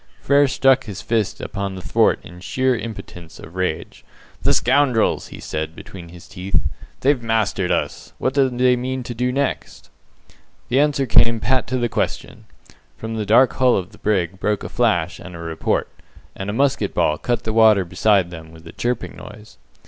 [0.19, 4.03] Frere struck his fist upon the thwart in sheer impotence of rage.
[4.41, 6.59] "The scoundrels!" he said, between his teeth,
[7.01, 8.11] "they've mastered us.
[8.17, 9.91] What do they mean to do next?"
[10.69, 12.45] The answer came pat to the question.
[12.97, 15.87] From the dark hull of the brig broke a flash and a report,
[16.35, 19.59] and a musket ball cut the water beside them with a chirping noise.